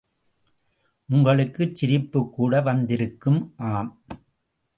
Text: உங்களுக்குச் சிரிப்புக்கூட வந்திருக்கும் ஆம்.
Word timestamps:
உங்களுக்குச் 1.09 1.75
சிரிப்புக்கூட 1.75 2.63
வந்திருக்கும் 2.63 3.39
ஆம். 3.71 3.93